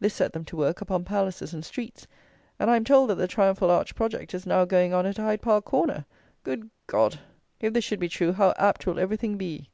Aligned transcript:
This 0.00 0.14
set 0.14 0.32
them 0.32 0.46
to 0.46 0.56
work 0.56 0.80
upon 0.80 1.04
palaces 1.04 1.52
and 1.52 1.62
streets; 1.62 2.06
and 2.58 2.70
I 2.70 2.76
am 2.76 2.84
told 2.84 3.10
that 3.10 3.16
the 3.16 3.28
triumphal 3.28 3.70
arch 3.70 3.94
project 3.94 4.32
is 4.32 4.46
now 4.46 4.64
going 4.64 4.94
on 4.94 5.04
at 5.04 5.18
Hyde 5.18 5.42
Park 5.42 5.66
Corner! 5.66 6.06
Good 6.42 6.70
God! 6.86 7.18
If 7.60 7.74
this 7.74 7.84
should 7.84 8.00
be 8.00 8.08
true, 8.08 8.32
how 8.32 8.54
apt 8.56 8.86
will 8.86 8.98
everything 8.98 9.36
be! 9.36 9.68